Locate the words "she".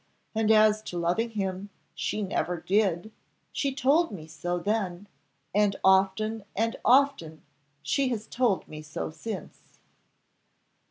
1.93-2.23, 3.51-3.71, 7.83-8.07